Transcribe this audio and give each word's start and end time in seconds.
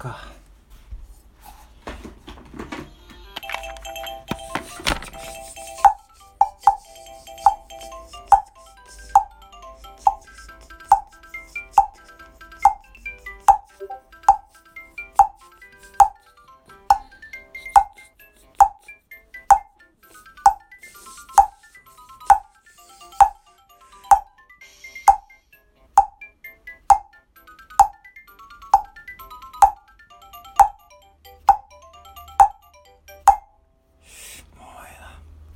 Пока. 0.00 0.39